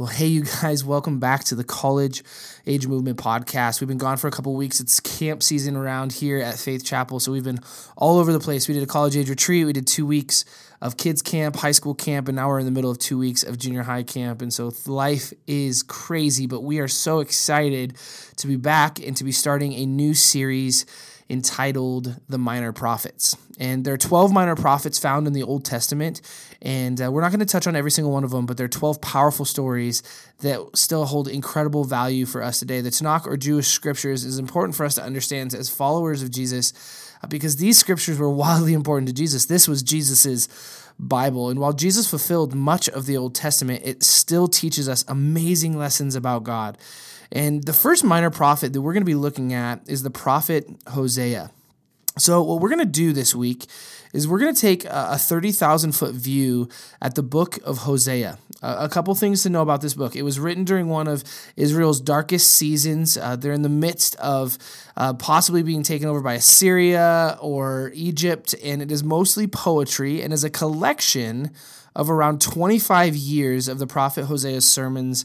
[0.00, 2.24] Well, hey, you guys, welcome back to the College
[2.66, 3.82] Age Movement podcast.
[3.82, 4.80] We've been gone for a couple weeks.
[4.80, 7.60] It's camp season around here at Faith Chapel, so we've been
[7.98, 8.66] all over the place.
[8.66, 10.46] We did a college age retreat, we did two weeks
[10.80, 13.42] of kids camp, high school camp, and now we're in the middle of two weeks
[13.42, 14.40] of junior high camp.
[14.40, 17.94] And so life is crazy, but we are so excited
[18.36, 20.86] to be back and to be starting a new series
[21.30, 23.36] entitled The Minor Prophets.
[23.58, 26.20] And there are 12 minor prophets found in the Old Testament.
[26.60, 28.64] And uh, we're not going to touch on every single one of them, but there
[28.64, 30.02] are 12 powerful stories
[30.40, 32.80] that still hold incredible value for us today.
[32.80, 36.72] The Tanakh or Jewish scriptures is important for us to understand as followers of Jesus
[37.22, 39.46] uh, because these scriptures were wildly important to Jesus.
[39.46, 40.48] This was Jesus's
[41.08, 41.48] Bible.
[41.48, 46.14] And while Jesus fulfilled much of the Old Testament, it still teaches us amazing lessons
[46.14, 46.78] about God.
[47.32, 50.68] And the first minor prophet that we're going to be looking at is the prophet
[50.88, 51.50] Hosea.
[52.20, 53.64] So, what we're going to do this week
[54.12, 56.68] is we're going to take a 30,000 foot view
[57.00, 58.38] at the book of Hosea.
[58.60, 60.14] a couple things to know about this book.
[60.14, 61.24] It was written during one of
[61.56, 63.16] Israel's darkest seasons.
[63.16, 64.58] Uh, they're in the midst of
[64.98, 70.32] uh, possibly being taken over by Assyria or Egypt, and it is mostly poetry and
[70.32, 71.52] is a collection
[71.96, 75.24] of around 25 years of the prophet Hosea's sermons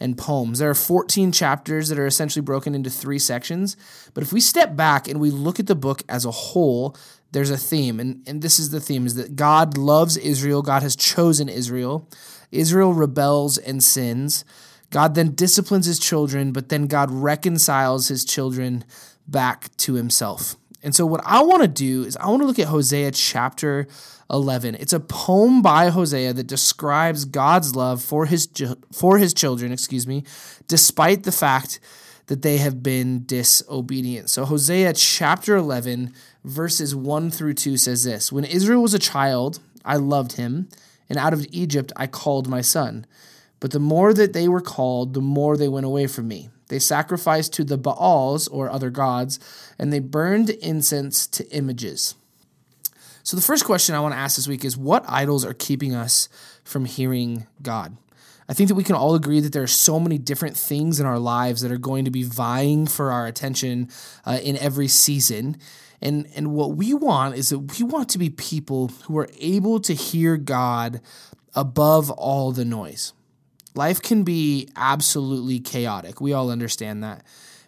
[0.00, 0.58] and poems.
[0.58, 3.76] There are 14 chapters that are essentially broken into three sections.
[4.12, 6.96] But if we step back and we look at the book as a whole,
[7.32, 8.00] there's a theme.
[8.00, 10.62] And, and this is the theme is that God loves Israel.
[10.62, 12.08] God has chosen Israel.
[12.50, 14.44] Israel rebels and sins.
[14.90, 18.84] God then disciplines his children, but then God reconciles his children
[19.26, 20.56] back to himself.
[20.84, 23.88] And so, what I want to do is, I want to look at Hosea chapter
[24.30, 24.74] 11.
[24.74, 28.46] It's a poem by Hosea that describes God's love for his,
[28.92, 30.24] for his children, excuse me,
[30.68, 31.80] despite the fact
[32.26, 34.28] that they have been disobedient.
[34.28, 36.12] So, Hosea chapter 11,
[36.44, 40.68] verses 1 through 2 says this When Israel was a child, I loved him,
[41.08, 43.06] and out of Egypt I called my son.
[43.58, 46.50] But the more that they were called, the more they went away from me.
[46.68, 49.38] They sacrificed to the Baals or other gods,
[49.78, 52.14] and they burned incense to images.
[53.22, 55.94] So, the first question I want to ask this week is what idols are keeping
[55.94, 56.28] us
[56.62, 57.96] from hearing God?
[58.48, 61.06] I think that we can all agree that there are so many different things in
[61.06, 63.88] our lives that are going to be vying for our attention
[64.26, 65.56] uh, in every season.
[66.02, 69.80] And, and what we want is that we want to be people who are able
[69.80, 71.00] to hear God
[71.54, 73.14] above all the noise.
[73.74, 76.20] Life can be absolutely chaotic.
[76.20, 77.24] We all understand that.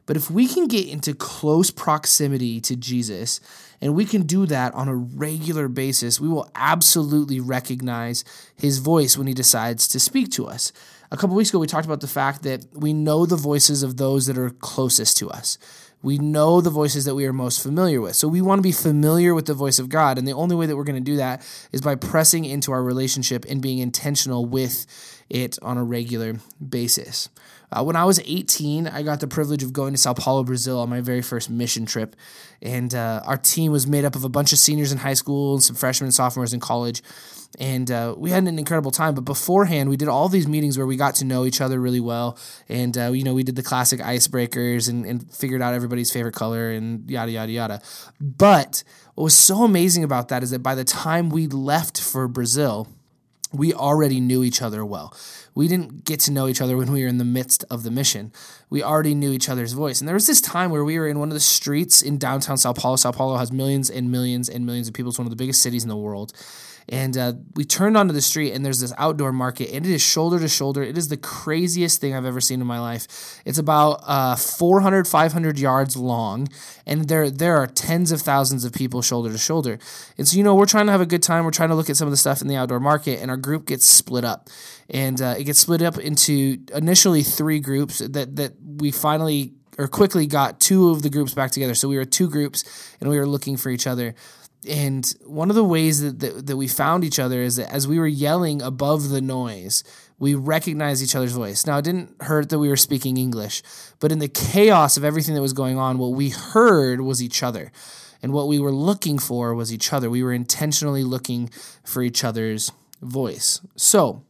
[0.07, 3.41] But if we can get into close proximity to Jesus,
[3.81, 8.25] and we can do that on a regular basis, we will absolutely recognize
[8.55, 10.73] his voice when he decides to speak to us.
[11.11, 13.97] A couple weeks ago, we talked about the fact that we know the voices of
[13.97, 15.59] those that are closest to us.
[16.03, 18.17] We know the voices that we are most familiar with.
[18.17, 20.19] So we want to be familiar with the voice of God.
[20.19, 22.83] And the only way that we're going to do that is by pressing into our
[22.83, 24.87] relationship and being intentional with
[25.29, 27.29] it on a regular basis.
[27.77, 30.79] Uh, when I was 18, I got the privilege of going to Sao Paulo, Brazil
[30.79, 32.17] on my very first mission trip.
[32.63, 35.55] And uh, our team was made up of a bunch of seniors in high school
[35.55, 37.03] and some freshmen and sophomores in college.
[37.59, 39.15] And uh, we had an incredible time.
[39.15, 42.01] But beforehand, we did all these meetings where we got to know each other really
[42.01, 42.39] well.
[42.69, 46.35] And, uh, you know, we did the classic icebreakers and, and figured out everybody's favorite
[46.35, 47.83] color and yada, yada, yada.
[48.21, 48.85] But
[49.15, 52.89] what was so amazing about that is that by the time we left for Brazil,
[53.53, 55.15] we already knew each other well.
[55.55, 57.91] We didn't get to know each other when we were in the midst of the
[57.91, 58.33] mission.
[58.69, 60.01] We already knew each other's voice.
[60.01, 62.59] And there was this time where we were in one of the streets in downtown
[62.59, 62.97] Sao Paulo.
[62.97, 65.11] Sao Paulo has millions and millions and millions of people.
[65.11, 66.33] It's one of the biggest cities in the world.
[66.89, 70.03] And uh, we turned onto the street, and there's this outdoor market, and it is
[70.03, 70.85] shoulder to shoulder.
[70.85, 73.41] It is the craziest thing I've ever seen in my life.
[73.45, 76.49] It's about uh, 400, 500 yards long,
[76.87, 79.81] and there there are tens of thousands of people shoulder to shoulder.
[80.17, 81.45] And so, you know, we're trying to have a good time.
[81.45, 83.37] We're trying to look at some of the stuff in the outdoor market, and our
[83.37, 84.49] group gets split up.
[84.89, 89.89] And uh, it gets split up into initially three groups that, that we finally or
[89.89, 91.75] quickly got two of the groups back together.
[91.75, 94.15] So we were two groups, and we were looking for each other
[94.69, 97.87] and one of the ways that, that, that we found each other is that as
[97.87, 99.85] we were yelling above the noise,
[100.19, 101.67] we recognized each other's voice.
[101.67, 103.63] Now, it didn't hurt that we were speaking English,
[104.01, 107.43] but in the chaos of everything that was going on, what we heard was each
[107.43, 107.71] other.
[108.23, 110.09] And what we were looking for was each other.
[110.09, 111.51] We were intentionally looking
[111.85, 112.73] for each other's
[113.03, 113.61] voice.
[113.77, 114.23] So,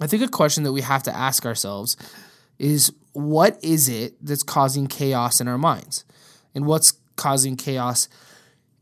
[0.00, 1.96] I think a question that we have to ask ourselves
[2.58, 6.04] is what is it that's causing chaos in our minds?
[6.54, 8.08] And what's causing chaos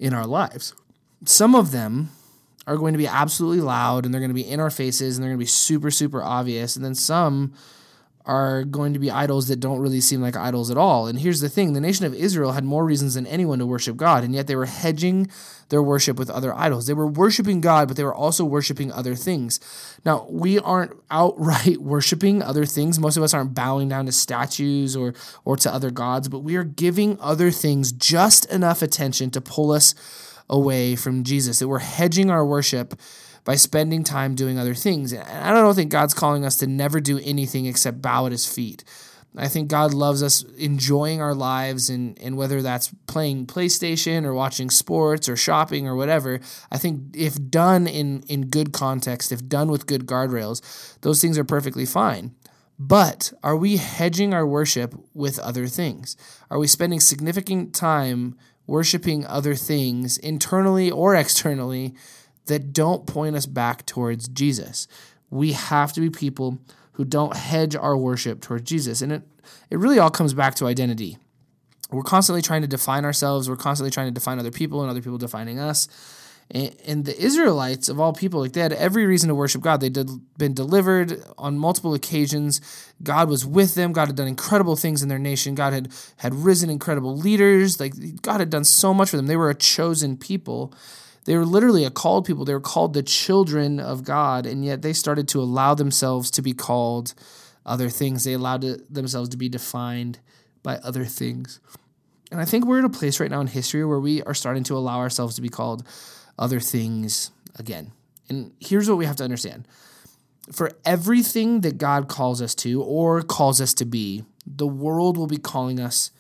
[0.00, 0.74] in our lives?
[1.24, 2.10] some of them
[2.66, 5.22] are going to be absolutely loud and they're going to be in our faces and
[5.22, 6.76] they're going to be super, super obvious.
[6.76, 7.54] And then some
[8.26, 11.06] are going to be idols that don't really seem like idols at all.
[11.06, 13.96] And here's the thing the nation of Israel had more reasons than anyone to worship
[13.96, 15.28] God, and yet they were hedging
[15.70, 16.86] their worship with other idols.
[16.86, 19.58] They were worshiping God, but they were also worshiping other things.
[20.04, 22.98] Now, we aren't outright worshiping other things.
[22.98, 25.14] Most of us aren't bowing down to statues or,
[25.44, 29.72] or to other gods, but we are giving other things just enough attention to pull
[29.72, 29.94] us
[30.48, 33.00] away from Jesus, that we're hedging our worship
[33.50, 35.12] by spending time doing other things.
[35.12, 38.46] And I don't think God's calling us to never do anything except bow at his
[38.46, 38.84] feet.
[39.36, 44.34] I think God loves us enjoying our lives, and, and whether that's playing PlayStation or
[44.34, 46.38] watching sports or shopping or whatever,
[46.70, 51.36] I think if done in, in good context, if done with good guardrails, those things
[51.36, 52.36] are perfectly fine.
[52.78, 56.16] But are we hedging our worship with other things?
[56.52, 58.38] Are we spending significant time
[58.68, 61.96] worshiping other things internally or externally
[62.46, 64.88] that don't point us back towards Jesus.
[65.30, 66.58] We have to be people
[66.92, 69.00] who don't hedge our worship towards Jesus.
[69.00, 69.22] And it,
[69.70, 71.16] it really all comes back to identity.
[71.90, 75.02] We're constantly trying to define ourselves, we're constantly trying to define other people, and other
[75.02, 75.88] people defining us.
[76.52, 79.80] And, and the Israelites, of all people, like they had every reason to worship God.
[79.80, 79.96] They'd
[80.36, 82.60] been delivered on multiple occasions.
[83.02, 83.92] God was with them.
[83.92, 85.54] God had done incredible things in their nation.
[85.54, 87.78] God had had risen incredible leaders.
[87.78, 89.26] Like God had done so much for them.
[89.26, 90.74] They were a chosen people.
[91.24, 92.44] They were literally a called people.
[92.44, 96.42] They were called the children of God, and yet they started to allow themselves to
[96.42, 97.14] be called
[97.66, 98.24] other things.
[98.24, 98.62] They allowed
[98.92, 100.18] themselves to be defined
[100.62, 101.60] by other things.
[102.30, 104.64] And I think we're at a place right now in history where we are starting
[104.64, 105.86] to allow ourselves to be called
[106.38, 107.92] other things again.
[108.28, 109.66] And here's what we have to understand
[110.52, 115.26] for everything that God calls us to or calls us to be, the world will
[115.26, 116.10] be calling us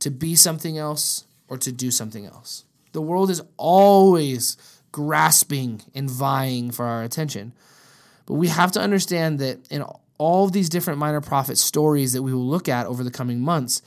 [0.00, 2.64] to be something else or to do something else.
[2.92, 4.56] The world is always
[4.92, 7.52] grasping and vying for our attention.
[8.26, 9.84] But we have to understand that in
[10.18, 13.40] all of these different minor prophet stories that we will look at over the coming
[13.40, 13.82] months,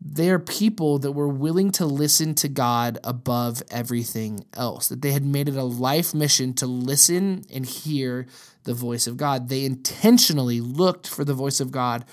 [0.00, 5.12] they are people that were willing to listen to God above everything else, that they
[5.12, 8.26] had made it a life mission to listen and hear
[8.64, 9.48] the voice of God.
[9.48, 12.04] They intentionally looked for the voice of God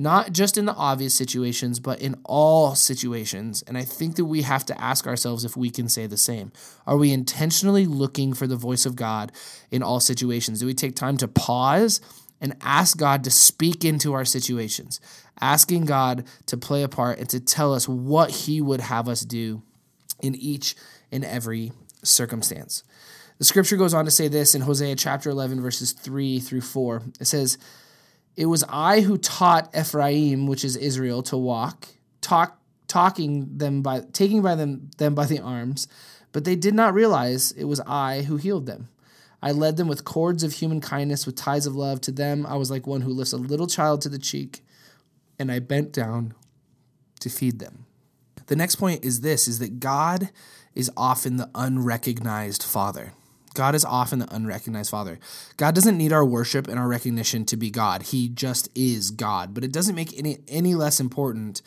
[0.00, 3.62] not just in the obvious situations, but in all situations.
[3.66, 6.52] And I think that we have to ask ourselves if we can say the same.
[6.86, 9.30] Are we intentionally looking for the voice of God
[9.70, 10.60] in all situations?
[10.60, 12.00] Do we take time to pause
[12.40, 15.02] and ask God to speak into our situations?
[15.38, 19.20] Asking God to play a part and to tell us what He would have us
[19.20, 19.60] do
[20.22, 20.76] in each
[21.12, 22.84] and every circumstance.
[23.36, 27.02] The scripture goes on to say this in Hosea chapter 11, verses 3 through 4.
[27.20, 27.58] It says,
[28.36, 31.88] it was I who taught Ephraim, which is Israel, to walk,
[32.20, 35.88] talk, talking them by taking by them them by the arms,
[36.32, 38.88] but they did not realize it was I who healed them.
[39.42, 42.00] I led them with cords of human kindness, with ties of love.
[42.02, 44.62] To them, I was like one who lifts a little child to the cheek,
[45.38, 46.34] and I bent down
[47.20, 47.86] to feed them.
[48.46, 50.30] The next point is this: is that God
[50.74, 53.12] is often the unrecognized Father.
[53.60, 55.18] God is often the unrecognized Father.
[55.58, 58.04] God doesn't need our worship and our recognition to be God.
[58.04, 59.52] He just is God.
[59.52, 61.60] But it doesn't make any any less important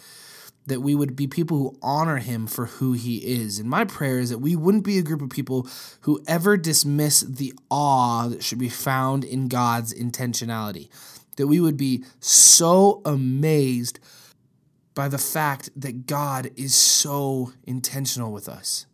[0.66, 3.60] that we would be people who honor him for who he is.
[3.60, 5.68] And my prayer is that we wouldn't be a group of people
[6.02, 10.90] who ever dismiss the awe that should be found in God's intentionality.
[11.36, 14.00] That we would be so amazed
[14.96, 18.88] by the fact that God is so intentional with us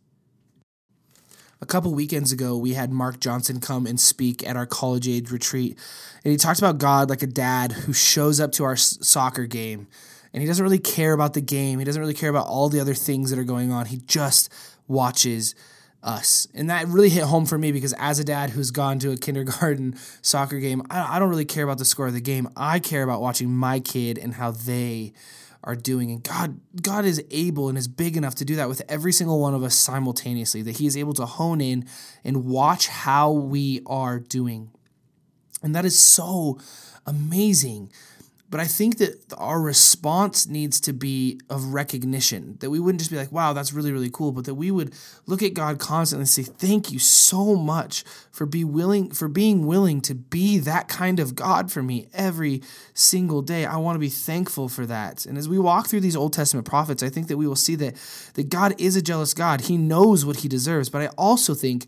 [1.60, 5.30] a couple weekends ago, we had Mark Johnson come and speak at our college age
[5.30, 5.78] retreat.
[6.24, 9.86] And he talked about God like a dad who shows up to our soccer game
[10.32, 11.78] and he doesn't really care about the game.
[11.78, 13.86] He doesn't really care about all the other things that are going on.
[13.86, 14.52] He just
[14.86, 15.54] watches
[16.02, 16.46] us.
[16.54, 19.16] And that really hit home for me because as a dad who's gone to a
[19.16, 22.48] kindergarten soccer game, I don't really care about the score of the game.
[22.56, 25.12] I care about watching my kid and how they
[25.62, 28.82] are doing and God God is able and is big enough to do that with
[28.88, 31.86] every single one of us simultaneously that he is able to hone in
[32.24, 34.70] and watch how we are doing.
[35.62, 36.58] And that is so
[37.06, 37.92] amazing
[38.50, 43.12] but I think that our response needs to be of recognition, that we wouldn't just
[43.12, 44.92] be like, wow, that's really, really cool, but that we would
[45.26, 48.02] look at God constantly and say, thank you so much
[48.32, 52.60] for be willing for being willing to be that kind of God for me every
[52.92, 53.64] single day.
[53.64, 55.26] I want to be thankful for that.
[55.26, 57.76] And as we walk through these Old Testament prophets, I think that we will see
[57.76, 57.94] that,
[58.34, 59.62] that God is a jealous God.
[59.62, 60.88] He knows what he deserves.
[60.88, 61.86] But I also think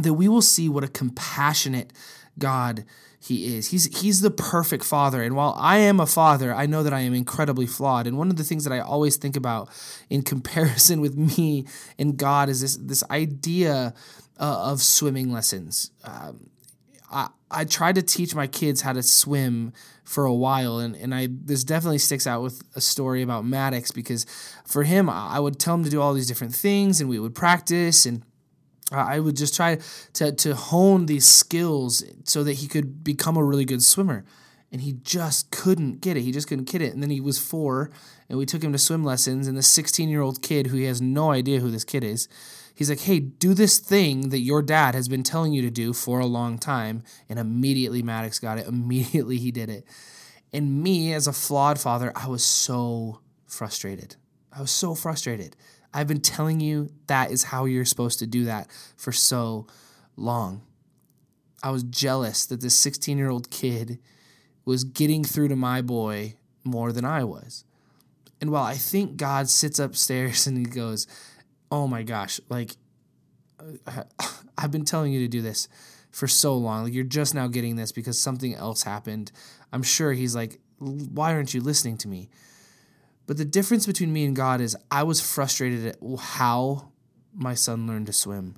[0.00, 1.92] that we will see what a compassionate
[2.38, 2.84] God
[3.26, 3.70] he is.
[3.70, 5.22] He's he's the perfect father.
[5.22, 8.06] And while I am a father, I know that I am incredibly flawed.
[8.06, 9.70] And one of the things that I always think about
[10.10, 11.64] in comparison with me
[11.98, 13.94] and God is this this idea
[14.38, 15.90] uh, of swimming lessons.
[16.04, 16.50] Um,
[17.10, 21.14] I, I tried to teach my kids how to swim for a while, and, and
[21.14, 24.26] I this definitely sticks out with a story about Maddox because
[24.66, 27.34] for him, I would tell him to do all these different things, and we would
[27.34, 28.22] practice, and
[28.92, 29.78] I would just try
[30.14, 34.24] to to hone these skills so that he could become a really good swimmer
[34.74, 36.22] and he just couldn't get it.
[36.22, 36.92] He just couldn't get it.
[36.92, 37.92] And then he was four,
[38.28, 39.46] and we took him to swim lessons.
[39.46, 42.26] And the 16 year old kid, who he has no idea who this kid is,
[42.74, 45.92] he's like, Hey, do this thing that your dad has been telling you to do
[45.92, 47.04] for a long time.
[47.28, 48.66] And immediately Maddox got it.
[48.68, 49.84] Immediately he did it.
[50.52, 54.16] And me, as a flawed father, I was so frustrated.
[54.52, 55.54] I was so frustrated.
[55.94, 59.68] I've been telling you that is how you're supposed to do that for so
[60.16, 60.62] long.
[61.62, 63.98] I was jealous that this 16 year old kid
[64.64, 66.34] was getting through to my boy
[66.64, 67.64] more than I was.
[68.40, 71.06] And while I think God sits upstairs and he goes,
[71.70, 72.72] Oh my gosh, like,
[74.58, 75.68] I've been telling you to do this
[76.10, 76.84] for so long.
[76.84, 79.32] Like, you're just now getting this because something else happened.
[79.72, 82.30] I'm sure he's like, Why aren't you listening to me?
[83.26, 86.92] But the difference between me and God is I was frustrated at how
[87.32, 88.56] my son learned to swim.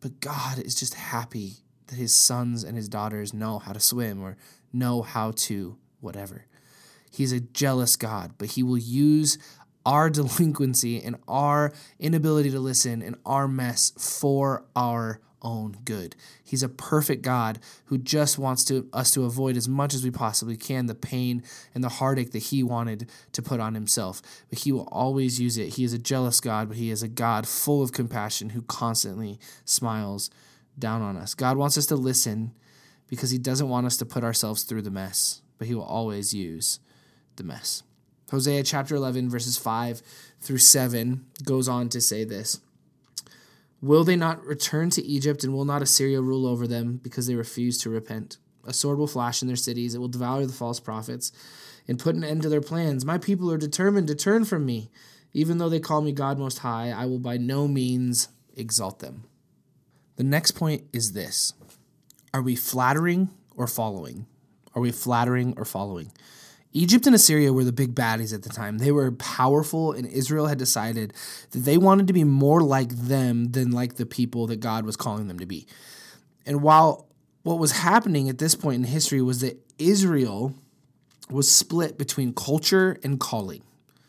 [0.00, 4.22] But God is just happy that his sons and his daughters know how to swim
[4.22, 4.36] or
[4.72, 6.46] know how to whatever.
[7.10, 9.38] He's a jealous God, but he will use
[9.84, 16.16] our delinquency and our inability to listen and our mess for our own good.
[16.42, 20.10] He's a perfect God who just wants to us to avoid as much as we
[20.10, 21.42] possibly can the pain
[21.74, 24.22] and the heartache that he wanted to put on himself.
[24.48, 25.74] But he will always use it.
[25.74, 29.38] He is a jealous God, but he is a God full of compassion who constantly
[29.64, 30.30] smiles
[30.78, 31.34] down on us.
[31.34, 32.52] God wants us to listen
[33.08, 36.32] because he doesn't want us to put ourselves through the mess, but he will always
[36.32, 36.80] use
[37.36, 37.82] the mess.
[38.30, 40.02] Hosea chapter 11, verses 5
[40.40, 42.60] through 7 goes on to say this
[43.82, 47.34] Will they not return to Egypt, and will not Assyria rule over them because they
[47.34, 48.36] refuse to repent?
[48.66, 51.32] A sword will flash in their cities, it will devour the false prophets
[51.88, 53.04] and put an end to their plans.
[53.04, 54.90] My people are determined to turn from me.
[55.32, 59.24] Even though they call me God Most High, I will by no means exalt them.
[60.16, 61.54] The next point is this
[62.34, 64.26] Are we flattering or following?
[64.74, 66.12] Are we flattering or following?
[66.72, 68.78] Egypt and Assyria were the big baddies at the time.
[68.78, 71.12] They were powerful, and Israel had decided
[71.50, 74.96] that they wanted to be more like them than like the people that God was
[74.96, 75.66] calling them to be.
[76.46, 77.08] And while
[77.42, 80.54] what was happening at this point in history was that Israel
[81.28, 83.62] was split between culture and calling.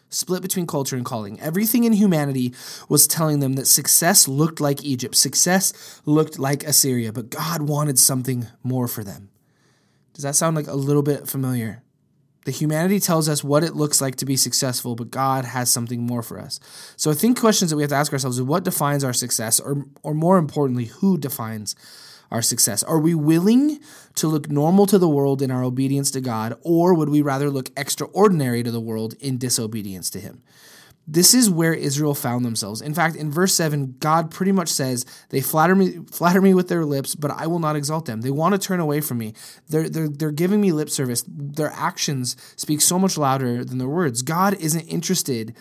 [0.09, 1.39] Split between culture and calling.
[1.39, 2.53] Everything in humanity
[2.89, 7.97] was telling them that success looked like Egypt, success looked like Assyria, but God wanted
[7.97, 9.29] something more for them.
[10.13, 11.81] Does that sound like a little bit familiar?
[12.45, 16.01] The humanity tells us what it looks like to be successful, but God has something
[16.01, 16.59] more for us.
[16.97, 19.59] So I think questions that we have to ask ourselves is what defines our success,
[19.59, 21.75] or, or more importantly, who defines
[22.31, 22.81] our success?
[22.81, 23.79] Are we willing
[24.15, 27.49] to look normal to the world in our obedience to God, or would we rather
[27.49, 30.41] look extraordinary to the world in disobedience to Him?
[31.07, 32.79] This is where Israel found themselves.
[32.81, 36.69] In fact, in verse 7, God pretty much says, They flatter me, flatter me with
[36.69, 38.21] their lips, but I will not exalt them.
[38.21, 39.33] They want to turn away from me.
[39.67, 41.23] They're, they're, they're giving me lip service.
[41.27, 44.21] Their actions speak so much louder than their words.
[44.21, 45.55] God isn't interested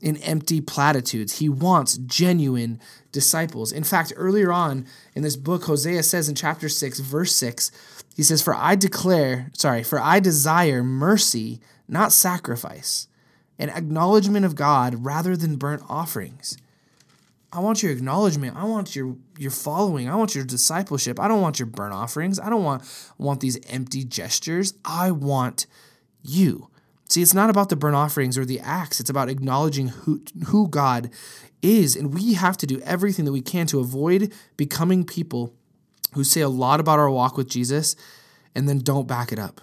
[0.00, 1.38] in empty platitudes.
[1.38, 2.80] He wants genuine
[3.12, 3.72] disciples.
[3.72, 7.70] In fact, earlier on in this book, Hosea says in chapter 6, verse 6,
[8.14, 13.08] he says, For I declare, sorry, for I desire mercy, not sacrifice
[13.58, 16.56] an acknowledgement of God rather than burnt offerings.
[17.52, 18.56] I want your acknowledgement.
[18.56, 20.08] I want your your following.
[20.08, 21.18] I want your discipleship.
[21.18, 22.38] I don't want your burnt offerings.
[22.38, 22.82] I don't want
[23.18, 24.74] want these empty gestures.
[24.84, 25.66] I want
[26.22, 26.68] you.
[27.08, 28.98] See, it's not about the burnt offerings or the acts.
[29.00, 31.10] It's about acknowledging who who God
[31.62, 35.54] is, and we have to do everything that we can to avoid becoming people
[36.14, 37.96] who say a lot about our walk with Jesus
[38.54, 39.60] and then don't back it up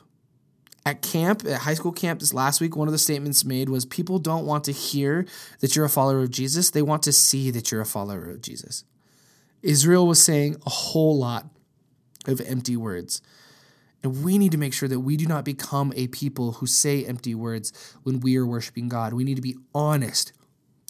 [0.85, 3.85] at camp, at high school camp this last week, one of the statements made was
[3.85, 5.25] people don't want to hear
[5.59, 8.41] that you're a follower of Jesus, they want to see that you're a follower of
[8.41, 8.83] Jesus.
[9.61, 11.45] Israel was saying a whole lot
[12.27, 13.21] of empty words.
[14.03, 17.05] And we need to make sure that we do not become a people who say
[17.05, 17.71] empty words
[18.03, 19.13] when we are worshiping God.
[19.13, 20.33] We need to be honest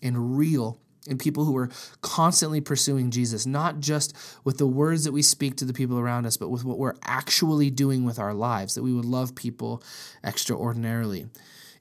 [0.01, 0.79] and real
[1.09, 1.69] and people who are
[2.01, 6.25] constantly pursuing Jesus, not just with the words that we speak to the people around
[6.25, 9.83] us, but with what we're actually doing with our lives, that we would love people
[10.23, 11.27] extraordinarily.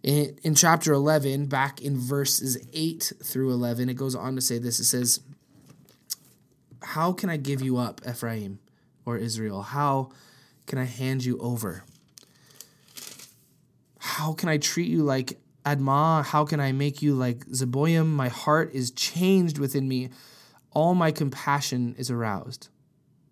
[0.02, 4.59] In, in chapter 11, back in verses 8 through 11, it goes on to say
[4.59, 5.21] this it says,
[6.83, 8.59] How can I give you up, Ephraim
[9.07, 9.62] or Israel?
[9.62, 10.11] How
[10.67, 11.85] can I hand you over?
[14.00, 18.09] How can I treat you like Admah, how can I make you like Zeboim?
[18.09, 20.11] My heart is changed within me.
[20.73, 22.69] All my compassion is aroused.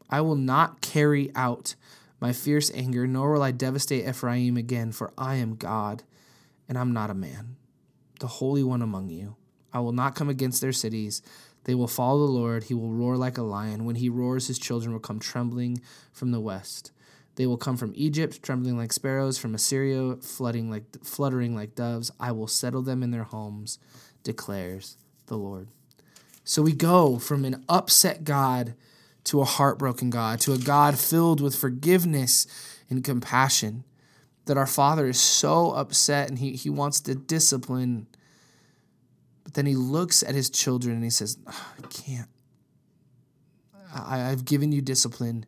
[0.09, 1.75] I will not carry out
[2.21, 6.03] my fierce anger, nor will I devastate Ephraim again, for I am God,
[6.69, 7.57] and I'm not a man,
[8.21, 9.37] the Holy One among you.
[9.73, 11.23] I will not come against their cities.
[11.65, 12.65] They will follow the Lord.
[12.65, 13.85] He will roar like a lion.
[13.85, 15.81] When he roars, his children will come trembling
[16.13, 16.93] from the west.
[17.37, 22.11] They will come from Egypt, trembling like sparrows, from Assyria, flooding like fluttering like doves.
[22.21, 23.79] I will settle them in their homes,
[24.23, 24.97] declares
[25.27, 25.69] the Lord.
[26.45, 28.75] So we go from an upset God
[29.25, 32.47] to a heartbroken God, to a God filled with forgiveness
[32.89, 33.85] and compassion.
[34.47, 38.09] That our Father is so upset and he, he wants to discipline.
[39.45, 42.29] But then he looks at his children and he says, oh, I can't.
[43.95, 45.47] I, I've given you discipline,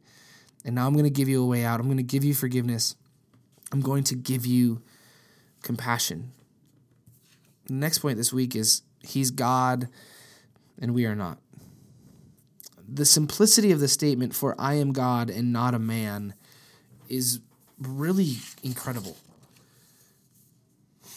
[0.64, 1.81] and now I'm going to give you a way out.
[1.81, 2.95] I'm going to give you forgiveness.
[3.73, 4.83] I'm going to give you
[5.62, 6.33] compassion.
[7.66, 9.88] The next point this week is He's God
[10.81, 11.38] and we are not
[12.95, 16.35] the simplicity of the statement for I am God and not a man
[17.09, 17.40] is
[17.78, 19.16] really incredible.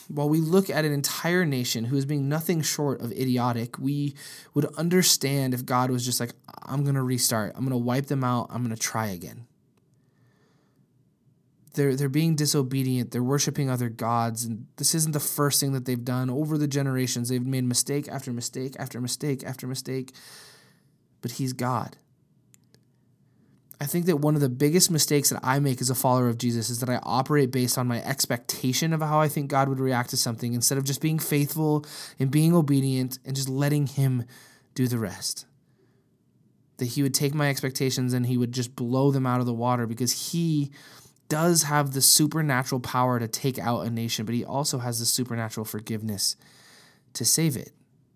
[0.08, 4.16] While we look at an entire nation who is being nothing short of idiotic, we
[4.54, 6.32] would understand if God was just like,
[6.64, 7.54] I'm going to restart.
[7.56, 8.48] I'm going to wipe them out.
[8.50, 9.48] I'm going to try again.
[11.74, 13.12] They're, they're being disobedient.
[13.12, 14.46] They're worshiping other gods.
[14.46, 16.30] And this isn't the first thing that they've done.
[16.30, 20.14] Over the generations, they've made mistake after mistake after mistake after mistake
[21.26, 21.98] but He's God.
[23.80, 26.38] I think that one of the biggest mistakes that I make as a follower of
[26.38, 29.80] Jesus is that I operate based on my expectation of how I think God would
[29.80, 31.86] react to something instead of just being faithful
[32.18, 34.26] and being obedient and just letting Him
[34.76, 35.46] do the rest.
[36.78, 39.54] That He would take my expectations and He would just blow them out of the
[39.54, 40.72] water because He
[41.28, 45.06] does have the supernatural power to take out a nation, but He also has the
[45.06, 46.38] supernatural forgiveness
[47.14, 47.74] to save it.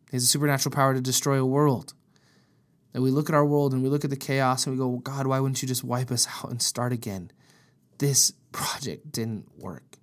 [0.10, 1.94] He has the supernatural power to destroy a world.
[2.94, 4.88] That we look at our world and we look at the chaos and we go,
[4.88, 7.32] well, God, why wouldn't you just wipe us out and start again?
[8.00, 9.98] This project didn't work.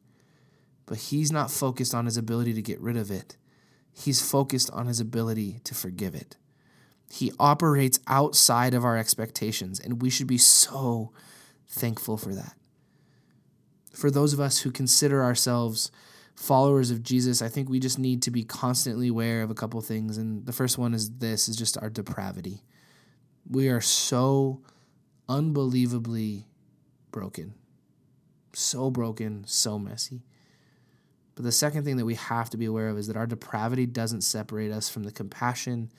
[0.87, 3.37] But He's not focused on His ability to get rid of it,
[3.93, 6.37] He's focused on His ability to forgive it.
[7.11, 11.12] He operates outside of our expectations, and we should be so
[11.69, 12.55] thankful for that.
[13.93, 15.90] For those of us who consider ourselves
[16.35, 19.81] followers of Jesus, I think we just need to be constantly aware of a couple
[19.81, 20.18] things.
[20.18, 22.62] And the first one is this is just our depravity.
[23.48, 24.61] We are so
[25.28, 26.46] unbelievably
[27.11, 27.54] broken.
[28.54, 30.22] So broken, so messy.
[31.35, 33.87] But the second thing that we have to be aware of is that our depravity
[33.87, 35.92] doesn't separate us from the compassion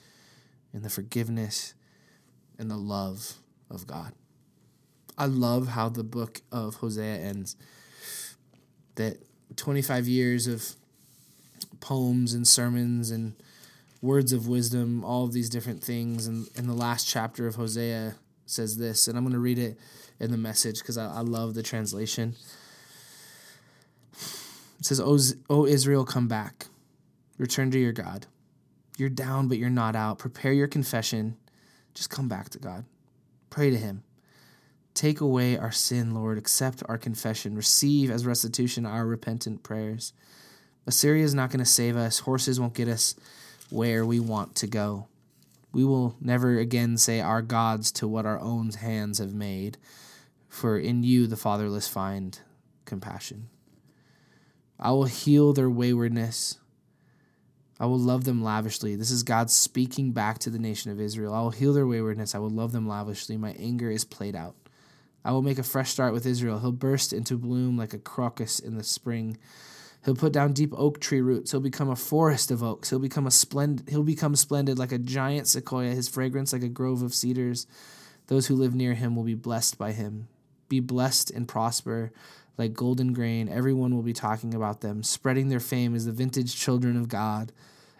[0.72, 1.74] and the forgiveness
[2.58, 3.34] and the love
[3.70, 4.12] of God.
[5.16, 7.56] I love how the book of Hosea ends.
[8.96, 9.18] That
[9.56, 10.74] 25 years of
[11.80, 13.34] poems and sermons and
[14.00, 16.26] words of wisdom, all of these different things.
[16.26, 18.14] And in the last chapter of Hosea
[18.46, 19.78] says this, and I'm going to read it
[20.20, 22.34] in the message because I, I, love the translation.
[24.78, 25.18] It says, o,
[25.50, 26.66] o Israel, come back.
[27.36, 28.26] Return to your God.
[28.96, 30.18] You're down, but you're not out.
[30.18, 31.36] Prepare your confession.
[31.94, 32.84] Just come back to God.
[33.50, 34.02] Pray to Him.
[34.94, 36.38] Take away our sin, Lord.
[36.38, 37.54] Accept our confession.
[37.54, 40.12] Receive as restitution our repentant prayers.
[40.86, 42.20] Assyria is not going to save us.
[42.20, 43.14] Horses won't get us
[43.70, 45.08] where we want to go.
[45.72, 49.78] We will never again say our gods to what our own hands have made,
[50.48, 52.38] for in you the fatherless find
[52.84, 53.48] compassion.
[54.80, 56.58] I will heal their waywardness.
[57.80, 58.96] I will love them lavishly.
[58.96, 61.34] This is God speaking back to the nation of Israel.
[61.34, 62.34] I will heal their waywardness.
[62.34, 63.36] I will love them lavishly.
[63.36, 64.56] My anger is played out.
[65.24, 66.58] I will make a fresh start with Israel.
[66.58, 69.36] He'll burst into bloom like a crocus in the spring.
[70.08, 71.50] He'll put down deep oak tree roots.
[71.50, 72.88] He'll become a forest of oaks.
[72.88, 76.68] He'll become a splendid he'll become splendid like a giant sequoia, his fragrance like a
[76.70, 77.66] grove of cedars.
[78.28, 80.28] Those who live near him will be blessed by him.
[80.70, 82.10] Be blessed and prosper
[82.56, 83.50] like golden grain.
[83.50, 87.52] Everyone will be talking about them, spreading their fame as the vintage children of God.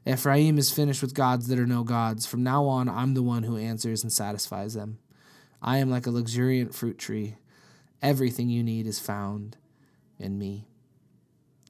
[0.07, 2.25] Ephraim is finished with gods that are no gods.
[2.25, 4.97] From now on, I'm the one who answers and satisfies them.
[5.61, 7.37] I am like a luxuriant fruit tree.
[8.01, 9.59] Everything you need is found
[10.19, 10.68] in me.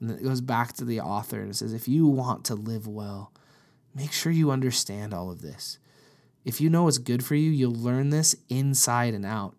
[0.01, 2.87] And it goes back to the author and it says, if you want to live
[2.87, 3.33] well,
[3.95, 5.79] make sure you understand all of this.
[6.45, 9.57] If you know what's good for you, you'll learn this inside and out.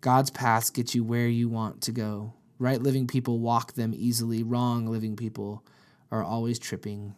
[0.00, 2.34] God's paths get you where you want to go.
[2.58, 5.64] Right living people walk them easily, wrong living people
[6.10, 7.14] are always tripping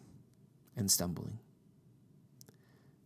[0.77, 1.39] and stumbling.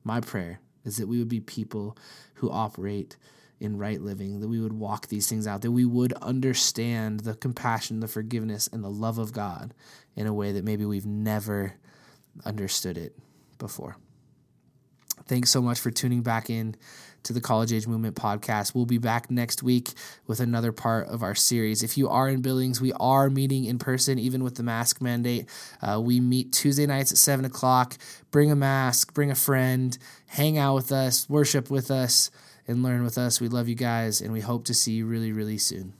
[0.03, 1.97] My prayer is that we would be people
[2.35, 3.17] who operate
[3.61, 7.35] in right living, that we would walk these things out, that we would understand the
[7.35, 9.73] compassion, the forgiveness, and the love of God
[10.17, 11.75] in a way that maybe we've never
[12.45, 13.17] understood it
[13.59, 13.97] before.
[15.27, 16.77] Thanks so much for tuning back in
[17.23, 18.75] to the College Age Movement podcast.
[18.75, 19.93] We'll be back next week
[20.27, 21.83] with another part of our series.
[21.83, 25.49] If you are in Billings, we are meeting in person, even with the mask mandate.
[25.81, 27.97] Uh, we meet Tuesday nights at 7 o'clock.
[28.31, 32.31] Bring a mask, bring a friend, hang out with us, worship with us,
[32.67, 33.41] and learn with us.
[33.41, 35.95] We love you guys, and we hope to see you really, really soon.